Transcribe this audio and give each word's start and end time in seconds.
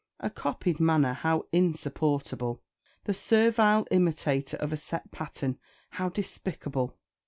A 0.19 0.31
copied 0.31 0.79
manner, 0.79 1.13
how 1.13 1.45
insupportable! 1.51 2.63
The 3.03 3.13
servile 3.13 3.85
imitator 3.91 4.57
of 4.57 4.73
a 4.73 4.77
set 4.77 5.11
pattern, 5.11 5.59
how 5.91 6.09
despicable! 6.09 6.97